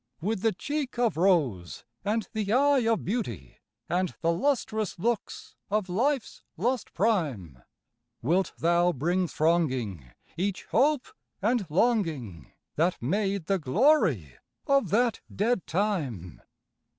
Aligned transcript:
With 0.19 0.41
the 0.41 0.51
cheek 0.51 0.97
of 0.97 1.15
rose 1.15 1.83
and 2.03 2.27
the 2.33 2.51
eye 2.51 2.87
of 2.91 3.05
beauty, 3.05 3.59
And 3.87 4.15
the 4.21 4.31
lustrous 4.31 4.97
looks 4.97 5.55
of 5.69 5.89
life's 5.89 6.41
lost 6.57 6.91
prime, 6.95 7.61
Wilt 8.23 8.51
thou 8.57 8.93
bring 8.93 9.27
thronging 9.27 10.09
each 10.35 10.63
hope 10.65 11.05
and 11.39 11.67
longing 11.69 12.51
That 12.77 12.99
made 12.99 13.45
the 13.45 13.59
glory 13.59 14.37
of 14.65 14.89
that 14.89 15.21
dead 15.31 15.67
Time? 15.67 16.41